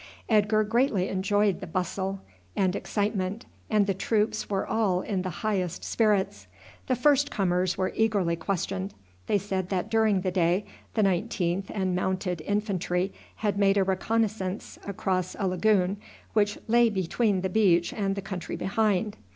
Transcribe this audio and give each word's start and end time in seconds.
Edgar 0.27 0.63
greatly 0.63 1.09
enjoyed 1.09 1.59
the 1.59 1.67
bustle 1.67 2.21
and 2.55 2.75
excitement, 2.75 3.45
and 3.69 3.85
the 3.85 3.93
troops 3.93 4.49
were 4.49 4.65
all 4.65 5.01
in 5.01 5.21
the 5.21 5.29
highest 5.29 5.83
spirits. 5.83 6.47
The 6.87 6.95
first 6.95 7.29
comers 7.29 7.77
were 7.77 7.93
eagerly 7.95 8.35
questioned. 8.35 8.95
They 9.27 9.37
said 9.37 9.69
that 9.69 9.91
during 9.91 10.21
the 10.21 10.31
day 10.31 10.65
the 10.95 11.03
19th 11.03 11.65
and 11.69 11.95
Mounted 11.95 12.41
Infantry 12.47 13.13
had 13.35 13.59
made 13.59 13.77
a 13.77 13.83
reconnaissance 13.83 14.79
across 14.87 15.35
a 15.37 15.47
lagoon 15.47 15.97
which 16.33 16.57
lay 16.67 16.89
between 16.89 17.41
the 17.41 17.49
beach 17.49 17.93
and 17.93 18.15
the 18.15 18.23
country 18.23 18.55
behind. 18.55 19.17